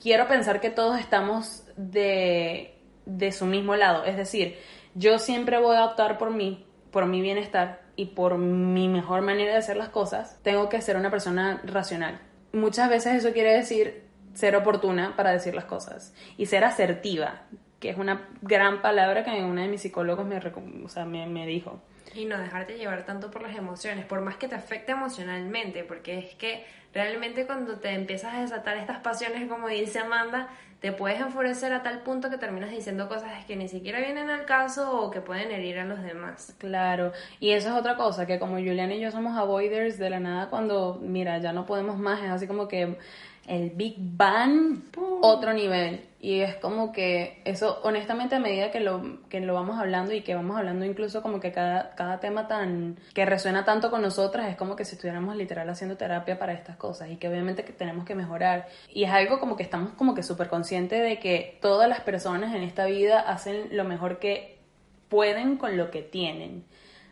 [0.00, 2.74] quiero pensar que todos estamos de,
[3.06, 4.04] de su mismo lado.
[4.04, 4.56] Es decir,
[4.94, 9.52] yo siempre voy a optar por mí, por mi bienestar y por mi mejor manera
[9.52, 12.20] de hacer las cosas, tengo que ser una persona racional.
[12.52, 17.42] Muchas veces eso quiere decir ser oportuna para decir las cosas y ser asertiva,
[17.80, 21.80] que es una gran palabra que uno de mis psicólogos me, o me dijo.
[22.14, 26.18] Y no dejarte llevar tanto por las emociones, por más que te afecte emocionalmente, porque
[26.18, 30.48] es que realmente cuando te empiezas a desatar estas pasiones, como dice Amanda,
[30.82, 34.44] te puedes enfurecer a tal punto que terminas diciendo cosas que ni siquiera vienen al
[34.46, 36.56] caso o que pueden herir a los demás.
[36.58, 40.18] Claro, y eso es otra cosa, que como Julian y yo somos avoiders de la
[40.18, 42.98] nada cuando, mira, ya no podemos más, es así como que
[43.46, 44.82] el Big Bang,
[45.20, 46.08] otro nivel.
[46.20, 50.20] Y es como que eso, honestamente, a medida que lo, que lo vamos hablando y
[50.20, 54.48] que vamos hablando incluso como que cada, cada tema tan que resuena tanto con nosotras,
[54.48, 57.72] es como que si estuviéramos literal haciendo terapia para estas cosas y que obviamente que
[57.72, 58.68] tenemos que mejorar.
[58.88, 62.54] Y es algo como que estamos como que súper conscientes de que todas las personas
[62.54, 64.60] en esta vida hacen lo mejor que
[65.08, 66.64] pueden con lo que tienen.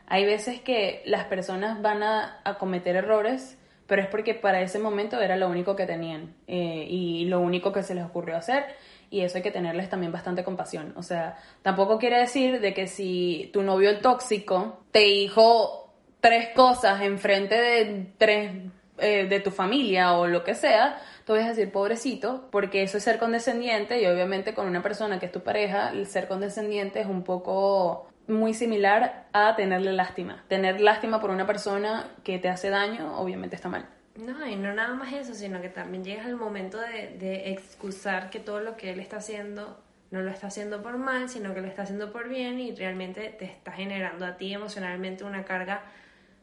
[0.06, 3.59] Hay veces que las personas van a, a cometer errores
[3.90, 7.72] pero es porque para ese momento era lo único que tenían eh, y lo único
[7.72, 8.66] que se les ocurrió hacer
[9.10, 10.92] y eso hay que tenerles también bastante compasión.
[10.96, 16.50] O sea, tampoco quiere decir de que si tu novio el tóxico te dijo tres
[16.54, 18.52] cosas enfrente de tres
[18.98, 22.98] eh, de tu familia o lo que sea, tú vas a decir pobrecito, porque eso
[22.98, 27.00] es ser condescendiente y obviamente con una persona que es tu pareja, el ser condescendiente
[27.00, 30.44] es un poco muy similar a tenerle lástima.
[30.48, 33.86] Tener lástima por una persona que te hace daño, obviamente está mal.
[34.16, 38.30] No, y no nada más eso, sino que también llegas al momento de, de excusar
[38.30, 41.60] que todo lo que él está haciendo no lo está haciendo por mal, sino que
[41.60, 45.82] lo está haciendo por bien y realmente te está generando a ti emocionalmente una carga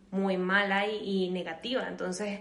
[0.09, 1.85] muy mala y, y negativa.
[1.87, 2.39] Entonces,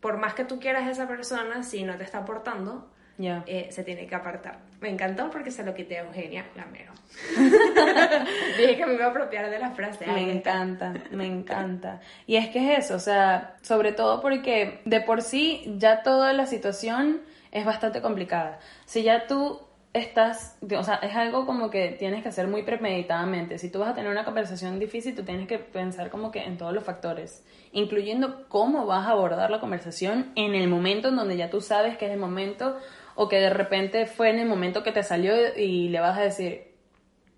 [0.00, 3.44] por más que tú quieras a esa persona, si no te está aportando, Ya.
[3.46, 4.58] eh, se tiene que apartar.
[4.80, 6.92] Me encantó porque se lo quité a Eugenia Lamero.
[8.58, 10.06] Dije que me iba a apropiar de la frase.
[10.06, 12.00] Me encanta, me encanta.
[12.26, 16.32] Y es que es eso, o sea, sobre todo porque de por sí ya toda
[16.32, 17.20] la situación
[17.52, 18.58] es bastante complicada.
[18.84, 19.60] Si ya tú
[19.94, 23.58] estás, o sea, es algo como que tienes que hacer muy premeditadamente.
[23.58, 26.58] Si tú vas a tener una conversación difícil, tú tienes que pensar como que en
[26.58, 31.36] todos los factores, incluyendo cómo vas a abordar la conversación en el momento en donde
[31.36, 32.76] ya tú sabes que es el momento
[33.16, 36.22] o que de repente fue en el momento que te salió y le vas a
[36.22, 36.74] decir,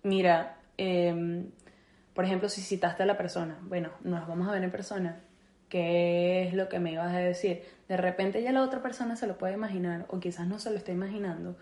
[0.02, 1.50] mira, em,
[2.14, 5.20] por ejemplo, si citaste a la persona, bueno, nos vamos a ver en persona,
[5.68, 7.62] ¿qué es lo que me ibas a decir?
[7.88, 10.76] De repente ya la otra persona se lo puede imaginar o quizás no se lo
[10.76, 11.56] esté imaginando,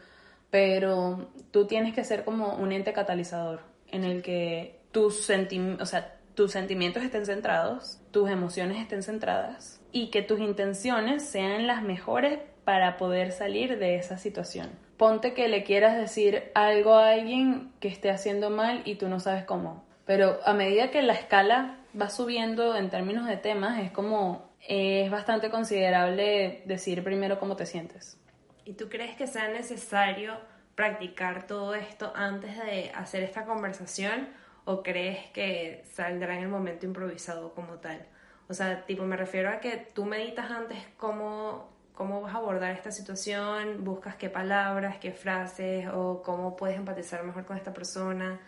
[0.51, 5.87] pero tú tienes que ser como un ente catalizador en el que tus, senti- o
[5.87, 11.83] sea, tus sentimientos estén centrados, tus emociones estén centradas y que tus intenciones sean las
[11.83, 14.69] mejores para poder salir de esa situación.
[14.97, 19.21] Ponte que le quieras decir algo a alguien que esté haciendo mal y tú no
[19.21, 19.85] sabes cómo.
[20.05, 25.09] Pero a medida que la escala va subiendo en términos de temas, es como es
[25.13, 28.19] bastante considerable decir primero cómo te sientes.
[28.65, 30.37] ¿Y tú crees que sea necesario
[30.75, 34.29] practicar todo esto antes de hacer esta conversación
[34.65, 38.07] o crees que saldrá en el momento improvisado como tal?
[38.49, 42.73] O sea, tipo, me refiero a que tú meditas antes cómo, cómo vas a abordar
[42.73, 48.39] esta situación, buscas qué palabras, qué frases o cómo puedes empatizar mejor con esta persona.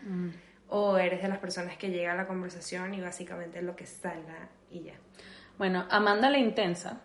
[0.69, 4.51] O eres de las personas que llega a la conversación y básicamente lo que salga
[4.71, 4.95] y ya.
[5.57, 7.01] Bueno, Amanda la intensa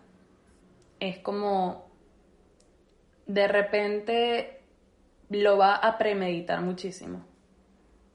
[1.00, 1.88] es como
[3.26, 4.60] de repente
[5.30, 7.24] lo va a premeditar muchísimo.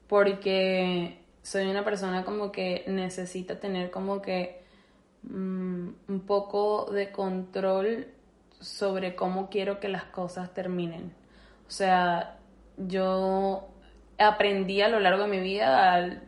[0.06, 4.62] Porque soy una persona como que necesita tener como que
[5.24, 8.06] mm, un poco de control
[8.60, 11.12] sobre cómo quiero que las cosas terminen.
[11.66, 12.38] O sea,
[12.76, 13.68] yo
[14.18, 16.22] aprendí a lo largo de mi vida,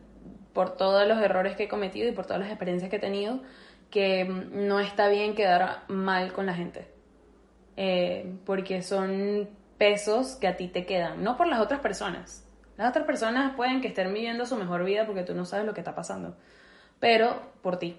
[0.53, 3.41] por todos los errores que he cometido y por todas las experiencias que he tenido,
[3.89, 6.87] que no está bien quedar mal con la gente.
[7.75, 12.47] Eh, porque son pesos que a ti te quedan, no por las otras personas.
[12.77, 15.73] Las otras personas pueden que estén viviendo su mejor vida porque tú no sabes lo
[15.73, 16.35] que está pasando,
[16.99, 17.97] pero por ti.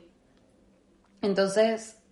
[1.23, 2.03] Entonces,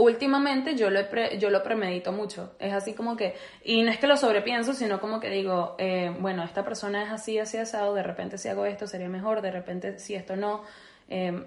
[0.00, 2.54] últimamente yo lo, pre- yo lo premedito mucho.
[2.58, 3.34] Es así como que,
[3.64, 7.10] y no es que lo sobrepienso, sino como que digo, eh, bueno, esta persona es
[7.10, 10.64] así, así, asado, de repente si hago esto sería mejor, de repente si esto no.
[11.08, 11.46] Eh,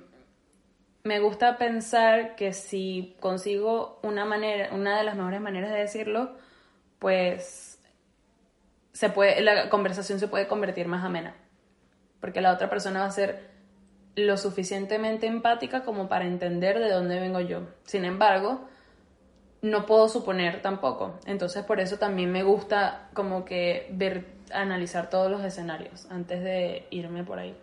[1.03, 6.37] me gusta pensar que si consigo una manera, una de las mejores maneras de decirlo,
[6.99, 7.81] pues
[8.93, 11.35] se puede, la conversación se puede convertir más amena.
[12.21, 13.52] Porque la otra persona va a ser
[14.15, 17.61] lo suficientemente empática como para entender de dónde vengo yo.
[17.83, 18.67] Sin embargo,
[19.61, 21.19] no puedo suponer tampoco.
[21.25, 26.85] Entonces por eso también me gusta como que ver, analizar todos los escenarios antes de
[26.91, 27.55] irme por ahí.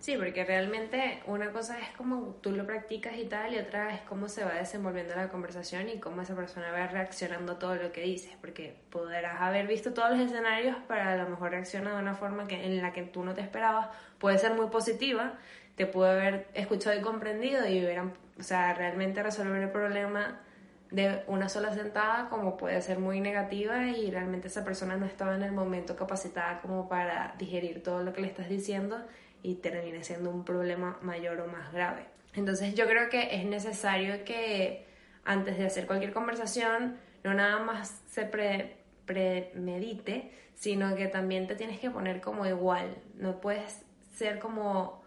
[0.00, 4.00] Sí, porque realmente una cosa es como tú lo practicas y tal, y otra es
[4.00, 7.92] cómo se va desenvolviendo la conversación y cómo esa persona va reaccionando a todo lo
[7.92, 12.00] que dices, porque podrás haber visto todos los escenarios, pero a lo mejor reacciona de
[12.00, 15.34] una forma que, en la que tú no te esperabas, puede ser muy positiva,
[15.76, 20.40] te puede haber escuchado y comprendido y hubieran, o sea, realmente resolver el problema
[20.90, 25.34] de una sola sentada como puede ser muy negativa y realmente esa persona no estaba
[25.34, 29.04] en el momento capacitada como para digerir todo lo que le estás diciendo
[29.42, 32.06] y termine siendo un problema mayor o más grave.
[32.34, 34.86] Entonces yo creo que es necesario que
[35.24, 41.56] antes de hacer cualquier conversación no nada más se pre- premedite, sino que también te
[41.56, 42.96] tienes que poner como igual.
[43.14, 43.82] No puedes
[44.14, 45.00] ser como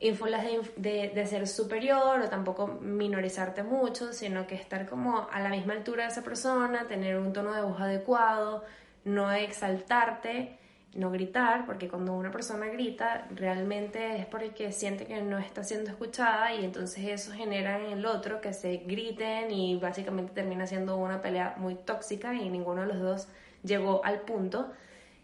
[0.00, 5.40] ínfulas de, de, de ser superior o tampoco minorizarte mucho, sino que estar como a
[5.40, 8.64] la misma altura de esa persona, tener un tono de voz adecuado,
[9.04, 10.58] no exaltarte,
[10.94, 15.90] no gritar, porque cuando una persona grita realmente es porque siente que no está siendo
[15.90, 20.96] escuchada y entonces eso genera en el otro que se griten y básicamente termina siendo
[20.96, 23.28] una pelea muy tóxica y ninguno de los dos
[23.64, 24.72] llegó al punto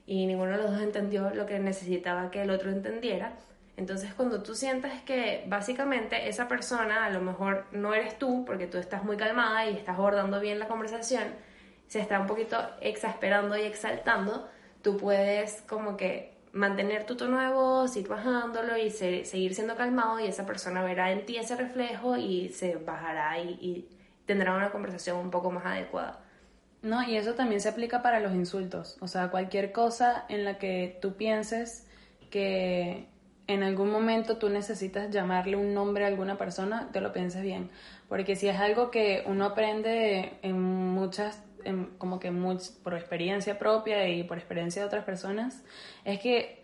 [0.06, 3.34] y ninguno de los dos entendió lo que necesitaba que el otro entendiera.
[3.76, 8.66] Entonces cuando tú sientes que básicamente esa persona a lo mejor no eres tú, porque
[8.66, 11.24] tú estás muy calmada y estás abordando bien la conversación,
[11.86, 14.48] se está un poquito exasperando y exaltando,
[14.82, 19.76] tú puedes como que mantener tu tono de voz, ir bajándolo y se- seguir siendo
[19.76, 23.88] calmado y esa persona verá en ti ese reflejo y se bajará y, y
[24.26, 26.20] tendrá una conversación un poco más adecuada.
[26.82, 28.96] No, y eso también se aplica para los insultos.
[29.00, 31.86] O sea, cualquier cosa en la que tú pienses
[32.30, 33.06] que
[33.46, 37.70] en algún momento tú necesitas llamarle un nombre a alguna persona, te lo pienses bien.
[38.08, 41.42] Porque si es algo que uno aprende en muchas
[41.98, 42.32] como que
[42.82, 45.62] por experiencia propia y por experiencia de otras personas,
[46.04, 46.62] es que,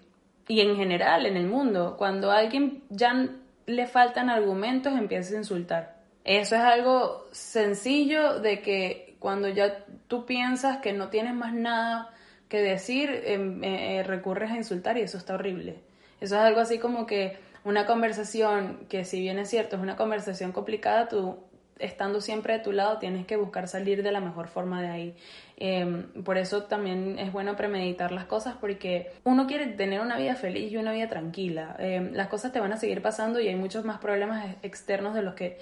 [0.48, 3.28] y en general en el mundo, cuando a alguien ya
[3.66, 5.96] le faltan argumentos, empieza a insultar.
[6.24, 12.11] Eso es algo sencillo de que cuando ya tú piensas que no tienes más nada
[12.48, 15.80] que decir, em, eh, recurres a insultar y eso está horrible.
[16.20, 19.96] Eso es algo así como que una conversación que si bien es cierto es una
[19.96, 21.38] conversación complicada, tú
[21.79, 25.17] estando siempre de tu lado tienes que buscar salir de la mejor forma de ahí.
[25.57, 30.35] Em, por eso también es bueno premeditar las cosas porque uno quiere tener una vida
[30.35, 31.77] feliz y una vida tranquila.
[31.79, 35.23] Em, las cosas te van a seguir pasando y hay muchos más problemas externos de
[35.23, 35.59] los que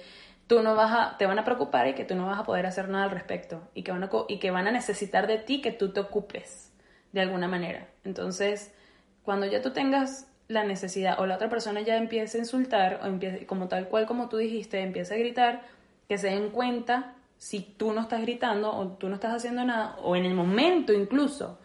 [0.47, 2.65] tú no vas a, te van a preocupar y que tú no vas a poder
[2.65, 5.61] hacer nada al respecto y que van a, y que van a necesitar de ti
[5.61, 6.71] que tú te ocupes
[7.11, 7.87] de alguna manera.
[8.03, 8.73] Entonces,
[9.23, 13.07] cuando ya tú tengas la necesidad o la otra persona ya empiece a insultar o
[13.07, 15.63] empiece, como tal cual como tú dijiste, empieza a gritar,
[16.07, 19.97] que se den cuenta si tú no estás gritando o tú no estás haciendo nada,
[20.01, 21.59] o en el momento incluso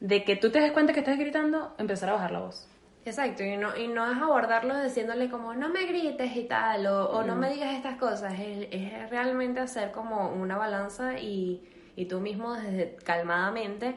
[0.00, 2.68] de que tú te des cuenta que estás gritando, empezar a bajar la voz.
[3.04, 7.24] Exacto, y no, y no es abordarlo diciéndole como no me grites y tal, o,
[7.24, 12.20] no me digas estas cosas, es, es, realmente hacer como una balanza y, y tú
[12.20, 13.96] mismo desde calmadamente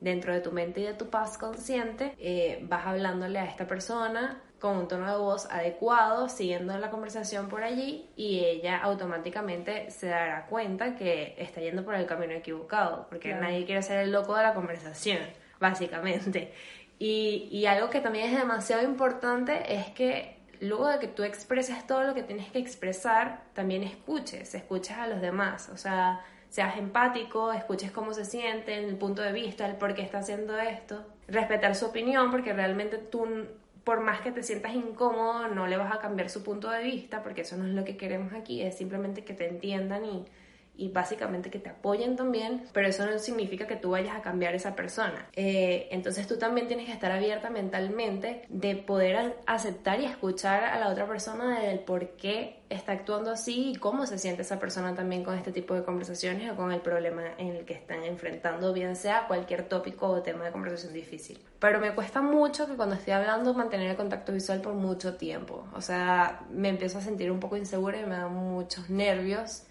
[0.00, 4.40] dentro de tu mente y de tu paz consciente, eh, vas hablándole a esta persona
[4.60, 10.08] con un tono de voz adecuado, siguiendo la conversación por allí y ella automáticamente se
[10.08, 14.34] dará cuenta que está yendo por el camino equivocado, porque nadie quiere ser el loco
[14.34, 15.18] de la conversación,
[15.60, 16.52] básicamente.
[16.98, 21.86] Y, y algo que también es demasiado importante es que luego de que tú expreses
[21.86, 26.78] todo lo que tienes que expresar, también escuches, escuches a los demás, o sea, seas
[26.78, 31.04] empático, escuches cómo se sienten, el punto de vista, el por qué está haciendo esto,
[31.28, 33.26] respetar su opinión, porque realmente tú,
[33.86, 37.22] por más que te sientas incómodo, no le vas a cambiar su punto de vista,
[37.22, 40.24] porque eso no es lo que queremos aquí, es simplemente que te entiendan y
[40.76, 44.54] y básicamente que te apoyen también, pero eso no significa que tú vayas a cambiar
[44.54, 45.26] esa persona.
[45.34, 50.78] Eh, entonces tú también tienes que estar abierta mentalmente de poder aceptar y escuchar a
[50.78, 54.94] la otra persona del por qué está actuando así y cómo se siente esa persona
[54.94, 58.72] también con este tipo de conversaciones o con el problema en el que están enfrentando,
[58.72, 61.38] bien sea cualquier tópico o tema de conversación difícil.
[61.60, 65.66] Pero me cuesta mucho que cuando estoy hablando mantener el contacto visual por mucho tiempo.
[65.74, 69.62] O sea, me empiezo a sentir un poco insegura y me dan muchos nervios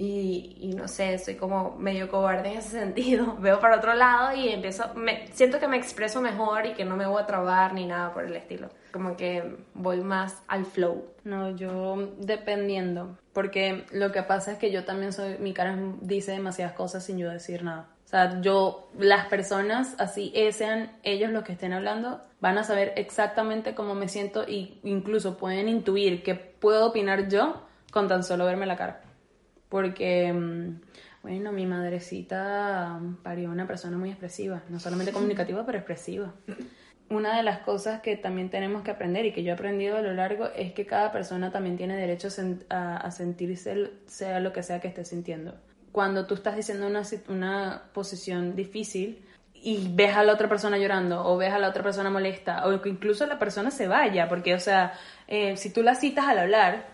[0.00, 3.36] y, no sé, soy como medio cobarde en ese sentido.
[3.40, 6.96] Veo para otro lado y empiezo, me, siento que me expreso mejor y que no
[6.96, 8.68] me voy a trabar ni nada por el estilo.
[8.92, 11.04] Como que voy más al flow.
[11.24, 16.32] No, yo dependiendo, porque lo que pasa es que yo también soy, mi cara dice
[16.32, 17.88] demasiadas cosas sin yo decir nada.
[18.04, 22.94] O sea, yo, las personas, así sean ellos los que estén hablando, van a saber
[22.96, 28.46] exactamente cómo me siento e incluso pueden intuir qué puedo opinar yo con tan solo
[28.46, 29.00] verme la cara
[29.68, 30.80] porque, mm,
[31.22, 36.32] bueno, mi madrecita parió una persona muy expresiva, no solamente comunicativa, pero expresiva.
[37.10, 40.02] Una de las cosas que también tenemos que aprender y que yo he aprendido a
[40.02, 42.28] lo largo es que cada persona también tiene derecho
[42.68, 45.54] a, sentirse sea lo que sea que esté sintiendo.
[45.90, 49.24] Cuando tú estás diciendo una, una posición difícil,
[49.62, 52.80] y ves a la otra persona llorando o ves a la otra persona molesta o
[52.80, 54.92] que incluso la persona se vaya, porque, o sea,
[55.26, 56.86] eh, si tú la citas al hablar,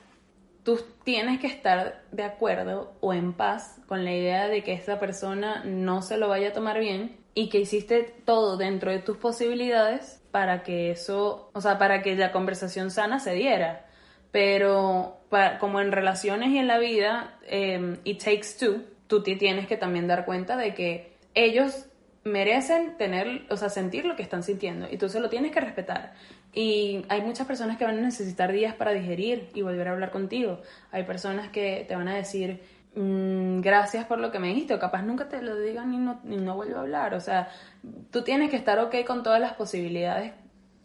[0.64, 4.98] tú tienes que estar de acuerdo o en paz con la idea de que esa
[4.98, 9.18] persona no se lo vaya a tomar bien y que hiciste todo dentro de tus
[9.18, 13.86] posibilidades para que eso, o sea, para que la conversación sana se diera.
[14.32, 15.20] Pero
[15.60, 19.76] como en relaciones y en la vida, eh, it takes two, tú te tienes que
[19.76, 21.86] también dar cuenta de que ellos
[22.24, 25.60] merecen tener, o sea, sentir lo que están sintiendo y tú se lo tienes que
[25.60, 26.14] respetar.
[26.54, 30.10] Y hay muchas personas que van a necesitar días para digerir y volver a hablar
[30.10, 30.60] contigo.
[30.92, 32.62] Hay personas que te van a decir,
[32.94, 36.20] mm, gracias por lo que me dijiste, o capaz nunca te lo digan y no,
[36.24, 37.14] y no vuelvo a hablar.
[37.14, 37.48] O sea,
[38.12, 40.32] tú tienes que estar ok con todas las posibilidades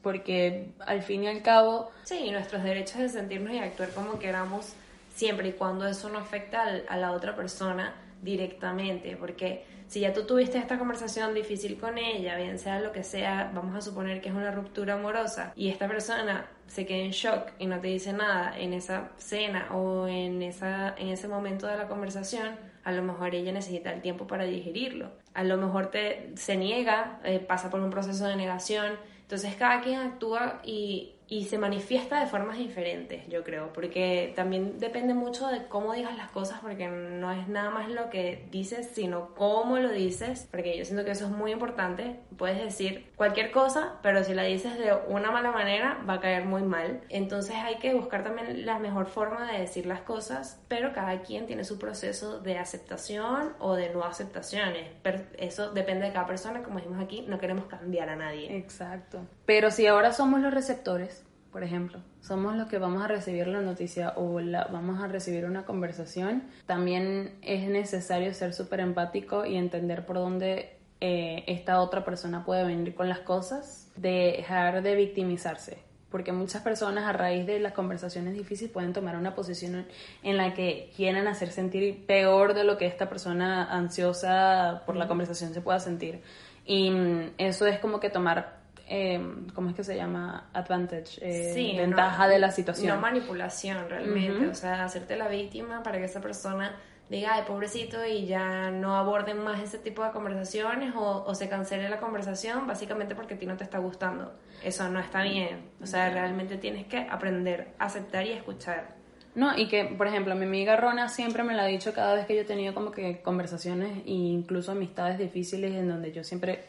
[0.02, 1.92] porque al fin y al cabo...
[2.04, 4.74] Sí, nuestros derechos de sentirnos y actuar como queramos
[5.14, 10.28] siempre y cuando eso no afecta a la otra persona directamente, porque si ya tú
[10.28, 14.30] tuviste esta conversación difícil con ella, bien sea lo que sea, vamos a suponer que
[14.30, 18.14] es una ruptura amorosa y esta persona se queda en shock y no te dice
[18.14, 22.50] nada en esa cena o en, esa, en ese momento de la conversación,
[22.84, 25.10] a lo mejor ella necesita el tiempo para digerirlo.
[25.34, 28.94] A lo mejor te, se niega, eh, pasa por un proceso de negación.
[29.24, 34.80] Entonces cada quien actúa y y se manifiesta de formas diferentes, yo creo, porque también
[34.80, 38.90] depende mucho de cómo digas las cosas, porque no es nada más lo que dices,
[38.94, 42.20] sino cómo lo dices, porque yo siento que eso es muy importante.
[42.36, 46.46] Puedes decir cualquier cosa, pero si la dices de una mala manera, va a caer
[46.46, 47.02] muy mal.
[47.10, 51.46] Entonces hay que buscar también la mejor forma de decir las cosas, pero cada quien
[51.46, 54.90] tiene su proceso de aceptación o de no aceptaciones.
[55.04, 58.58] Pero eso depende de cada persona, como dijimos aquí, no queremos cambiar a nadie.
[58.58, 59.28] Exacto.
[59.50, 63.62] Pero si ahora somos los receptores, por ejemplo, somos los que vamos a recibir la
[63.62, 69.56] noticia o la, vamos a recibir una conversación, también es necesario ser súper empático y
[69.56, 75.80] entender por dónde eh, esta otra persona puede venir con las cosas, dejar de victimizarse.
[76.12, 79.88] Porque muchas personas a raíz de las conversaciones difíciles pueden tomar una posición
[80.22, 85.08] en la que quieren hacer sentir peor de lo que esta persona ansiosa por la
[85.08, 86.22] conversación se pueda sentir.
[86.68, 88.59] Y mm, eso es como que tomar
[88.90, 89.22] eh,
[89.54, 90.50] ¿cómo es que se llama?
[90.52, 92.96] Advantage, eh, ventaja de la situación.
[92.96, 96.76] No manipulación realmente, o sea, hacerte la víctima para que esa persona
[97.08, 101.48] diga, ay, pobrecito, y ya no aborden más ese tipo de conversaciones o, o, se
[101.48, 104.34] cancele la conversación básicamente porque a ti no te está gustando.
[104.64, 105.70] Eso no está bien.
[105.82, 108.96] O sea, realmente tienes que aprender a aceptar y escuchar.
[109.36, 112.26] No, y que, por ejemplo, mi amiga Rona siempre me lo ha dicho cada vez
[112.26, 116.66] que yo he tenido como que conversaciones e incluso amistades difíciles en donde yo siempre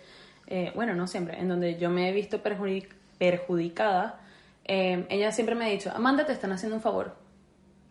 [0.51, 4.21] eh, bueno, no siempre, en donde yo me he visto perjudicada,
[4.65, 7.17] eh, ella siempre me ha dicho, Amanda, te están haciendo un favor.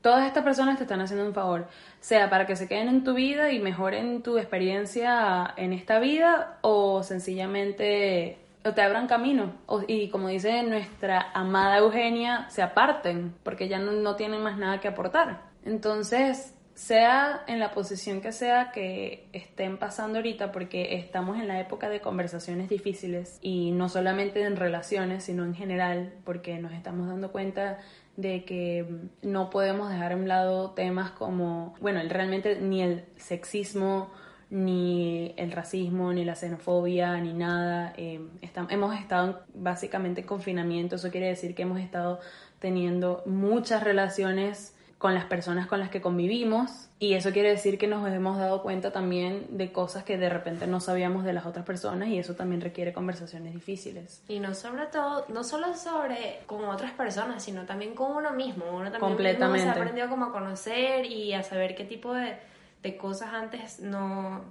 [0.01, 1.68] Todas estas personas te están haciendo un favor,
[1.99, 6.57] sea para que se queden en tu vida y mejoren tu experiencia en esta vida
[6.62, 8.38] o sencillamente
[8.74, 9.53] te abran camino
[9.88, 14.80] y como dice nuestra amada Eugenia, se aparten porque ya no, no tienen más nada
[14.80, 15.41] que aportar.
[15.66, 21.60] Entonces, sea en la posición que sea que estén pasando ahorita, porque estamos en la
[21.60, 27.10] época de conversaciones difíciles y no solamente en relaciones, sino en general, porque nos estamos
[27.10, 27.80] dando cuenta
[28.16, 28.86] de que
[29.22, 34.10] no podemos dejar a un lado temas como, bueno, realmente ni el sexismo,
[34.50, 37.94] ni el racismo, ni la xenofobia, ni nada.
[37.98, 38.22] Eh,
[38.70, 42.22] hemos estado básicamente en confinamiento, eso quiere decir que hemos estado
[42.60, 47.88] teniendo muchas relaciones con las personas con las que convivimos y eso quiere decir que
[47.88, 51.66] nos hemos dado cuenta también de cosas que de repente no sabíamos de las otras
[51.66, 54.22] personas y eso también requiere conversaciones difíciles.
[54.28, 58.66] Y no sobre todo, no solo sobre con otras personas, sino también con uno mismo.
[58.66, 59.64] Uno también Completamente.
[59.64, 62.36] se ha aprendido como a conocer y a saber qué tipo de,
[62.84, 64.41] de cosas antes no,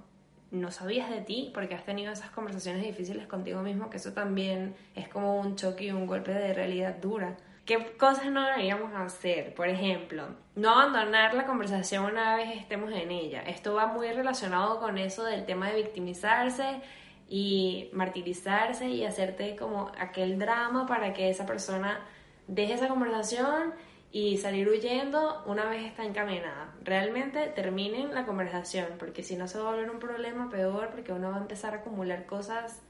[0.49, 4.73] no sabías de ti porque has tenido esas conversaciones difíciles contigo mismo, que eso también
[4.95, 7.37] es como un choque y un golpe de realidad dura.
[7.69, 9.53] ¿Qué cosas no deberíamos hacer?
[9.53, 10.23] Por ejemplo,
[10.55, 13.43] no abandonar la conversación una vez estemos en ella.
[13.43, 16.81] Esto va muy relacionado con eso del tema de victimizarse
[17.27, 21.99] y martirizarse y hacerte como aquel drama para que esa persona
[22.47, 23.75] deje esa conversación
[24.11, 26.73] y salir huyendo una vez está encaminada.
[26.81, 31.13] Realmente terminen la conversación, porque si no se va a volver un problema peor, porque
[31.13, 32.81] uno va a empezar a acumular cosas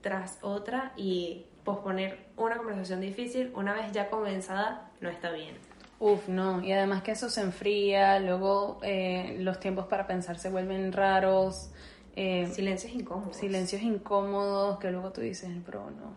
[0.00, 5.54] tras otra y posponer una conversación difícil una vez ya comenzada no está bien.
[5.98, 10.50] Uf, no, y además que eso se enfría, luego eh, los tiempos para pensar se
[10.50, 11.70] vuelven raros.
[12.16, 13.36] Eh, silencios incómodos.
[13.36, 16.16] Silencios incómodos que luego tú dices, pero no.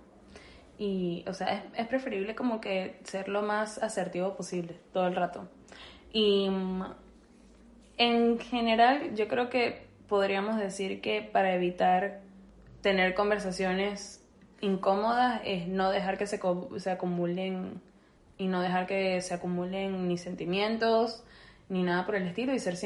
[0.78, 5.16] Y, o sea, es, es preferible como que ser lo más asertivo posible todo el
[5.16, 5.48] rato.
[6.12, 6.84] Y mm,
[7.98, 12.22] en general, yo creo que podríamos decir que para evitar
[12.82, 14.25] tener conversaciones
[14.62, 16.40] incómodas es no dejar que se,
[16.78, 17.82] se acumulen
[18.38, 21.24] y no dejar que se acumulen ni sentimientos
[21.70, 22.78] ni nada por el estilo y ser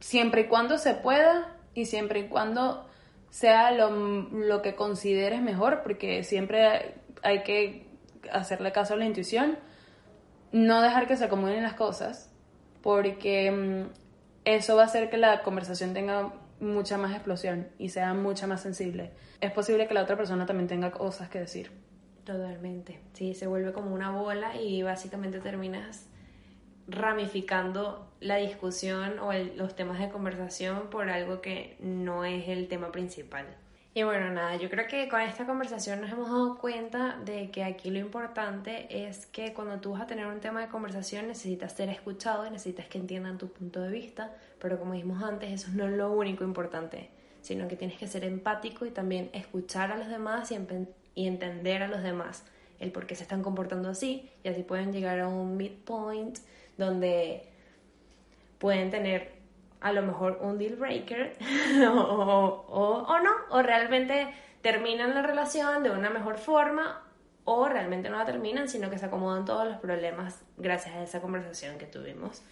[0.00, 2.86] siempre, y cuando se pueda y siempre y cuando
[3.30, 7.86] sea lo, lo, que consideres mejor, porque siempre hay que
[8.32, 9.58] hacerle caso a la intuición,
[10.52, 12.32] no dejar que se acumulen las cosas,
[12.82, 13.92] porque mm,
[14.44, 18.60] eso va a hacer que la conversación tenga mucha más explosión y sea mucha más
[18.60, 21.70] sensible, es posible que la otra persona también tenga cosas que decir.
[22.24, 23.00] Totalmente.
[23.14, 26.06] Sí, se vuelve como una bola y básicamente terminas
[26.86, 32.92] ramificando la discusión o los temas de conversación por algo que no es el tema
[32.92, 33.46] principal.
[33.92, 37.64] Y bueno, nada, yo creo que con esta conversación nos hemos dado cuenta de que
[37.64, 41.72] aquí lo importante es que cuando tú vas a tener un tema de conversación necesitas
[41.72, 45.70] ser escuchado y necesitas que entiendan tu punto de vista, pero como dijimos antes, eso
[45.74, 49.96] no es lo único importante, sino que tienes que ser empático y también escuchar a
[49.96, 52.44] los demás y, entender a los demás
[52.78, 56.38] el por qué se están comportando así y así pueden llegar a un midpoint
[56.78, 57.42] donde
[58.58, 59.32] pueden tener
[59.80, 61.36] a lo mejor un deal breaker
[61.90, 64.28] o, no, o realmente
[64.62, 67.02] terminan la relación de una mejor forma
[67.44, 71.20] o realmente no la terminan, sino que se acomodan todos los problemas gracias a esa
[71.20, 72.42] conversación que tuvimos.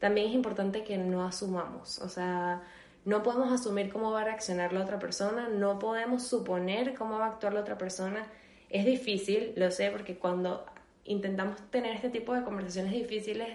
[0.00, 2.62] También es importante que no asumamos, o sea,
[3.04, 7.26] no podemos asumir cómo va a reaccionar la otra persona, no podemos suponer cómo va
[7.26, 8.26] a actuar la otra persona.
[8.68, 10.66] Es difícil, lo sé, porque cuando
[11.04, 13.48] intentamos tener este tipo de conversaciones difíciles,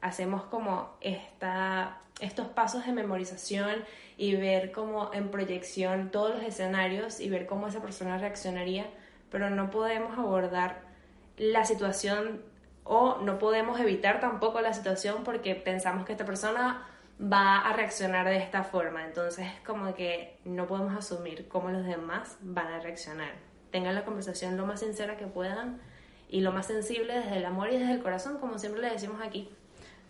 [0.00, 3.84] hacemos como esta, estos pasos de memorización
[4.18, 8.86] y ver como en proyección todos los escenarios y ver cómo esa persona reaccionaría,
[9.30, 10.82] pero no podemos abordar
[11.38, 12.42] la situación
[12.84, 16.86] o no podemos evitar tampoco la situación porque pensamos que esta persona
[17.20, 19.04] va a reaccionar de esta forma.
[19.04, 23.32] Entonces, como que no podemos asumir cómo los demás van a reaccionar.
[23.70, 25.80] Tengan la conversación lo más sincera que puedan
[26.28, 29.20] y lo más sensible desde el amor y desde el corazón, como siempre le decimos
[29.22, 29.50] aquí.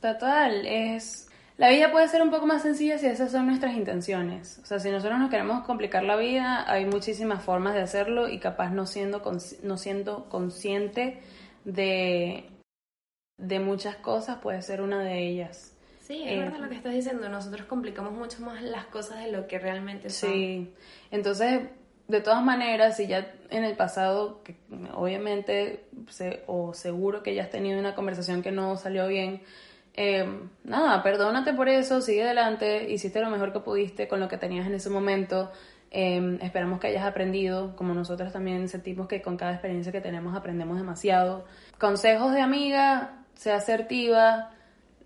[0.01, 1.29] Total, es...
[1.59, 4.59] La vida puede ser un poco más sencilla si esas son nuestras intenciones.
[4.63, 8.39] O sea, si nosotros nos queremos complicar la vida, hay muchísimas formas de hacerlo y
[8.39, 9.23] capaz no siendo,
[9.63, 11.21] no siendo consciente
[11.65, 12.51] de,
[13.43, 15.75] de muchas cosas puede ser una de ellas.
[16.01, 17.29] Sí, es verdad lo que estás diciendo.
[17.29, 20.31] Nosotros complicamos mucho más las cosas de lo que realmente son.
[20.31, 20.75] Sí,
[21.11, 21.63] entonces,
[22.09, 24.57] de todas maneras, si ya en el pasado, que
[24.95, 25.85] obviamente,
[26.47, 29.43] o seguro que ya has tenido una conversación que no salió bien,
[29.95, 30.25] eh,
[30.65, 34.67] nada, perdónate por eso, sigue adelante, hiciste lo mejor que pudiste con lo que tenías
[34.67, 35.51] en ese momento.
[35.91, 40.35] Eh, esperamos que hayas aprendido, como nosotros también sentimos que con cada experiencia que tenemos
[40.37, 41.45] aprendemos demasiado.
[41.79, 44.51] Consejos de amiga, sea asertiva,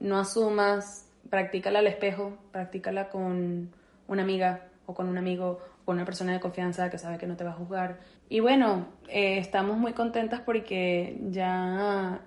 [0.01, 3.73] no asumas, practícala al espejo, practícala con
[4.09, 7.27] una amiga o con un amigo o con una persona de confianza que sabe que
[7.27, 8.01] no te va a juzgar.
[8.29, 12.21] Y bueno, eh, estamos muy contentas porque ya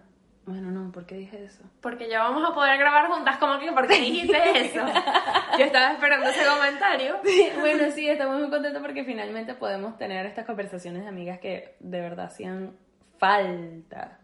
[0.49, 1.63] bueno, no, ¿por qué dije eso?
[1.79, 4.35] Porque ya vamos a poder grabar juntas, como que, ¿por qué dijiste
[4.65, 4.83] eso?
[5.59, 7.17] Yo estaba esperando ese comentario.
[7.59, 12.01] bueno, sí, estamos muy contentos porque finalmente podemos tener estas conversaciones de amigas que de
[12.01, 12.75] verdad hacían
[13.19, 14.17] falta.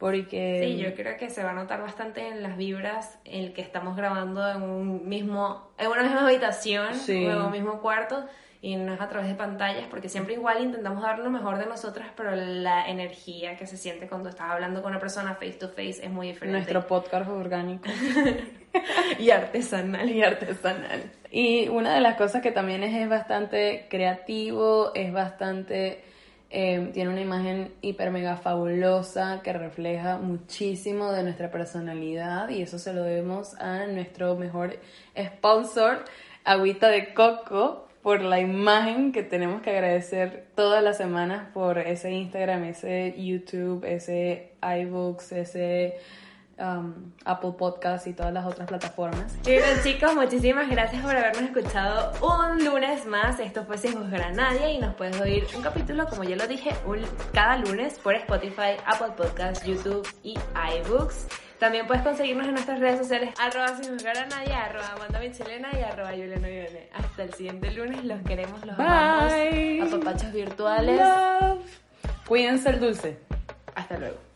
[0.00, 0.62] Porque...
[0.64, 3.60] Sí, yo creo que se va a notar bastante en las vibras en el que
[3.60, 8.26] estamos grabando en un mismo, en una misma habitación, en un mismo cuarto
[8.62, 11.66] y no es a través de pantallas, porque siempre igual intentamos dar lo mejor de
[11.66, 15.68] nosotras, pero la energía que se siente cuando estás hablando con una persona face to
[15.68, 16.58] face es muy diferente.
[16.58, 17.88] Nuestro podcast orgánico.
[19.18, 20.10] y artesanal.
[20.10, 21.10] Y artesanal.
[21.30, 26.04] Y una de las cosas que también es, es bastante creativo, es bastante...
[26.52, 32.80] Eh, tiene una imagen hiper mega fabulosa que refleja muchísimo de nuestra personalidad y eso
[32.80, 34.76] se lo debemos a nuestro mejor
[35.16, 36.04] sponsor,
[36.42, 42.10] Agüita de Coco, por la imagen que tenemos que agradecer todas las semanas por ese
[42.10, 45.98] Instagram, ese YouTube, ese iBooks, ese
[46.60, 49.34] um, Apple Podcast y todas las otras plataformas.
[49.46, 53.40] Y bien chicos, muchísimas gracias por habernos escuchado un lunes más.
[53.40, 56.46] Esto fue Sin Juzgar a Nadie y nos puedes oír un capítulo, como ya lo
[56.46, 56.70] dije,
[57.32, 60.34] cada lunes por Spotify, Apple Podcast, YouTube y
[60.78, 61.26] iBooks.
[61.58, 65.68] También puedes conseguirnos en nuestras redes sociales, arroba sin juzgar a nadie, arroba Amanda Michelena
[65.78, 66.48] y arroba Juliana
[66.94, 69.32] Hasta el siguiente lunes, los queremos, los amamos.
[69.32, 71.00] A papachos virtuales.
[72.26, 73.18] Cuídense el dulce.
[73.74, 74.29] Hasta luego.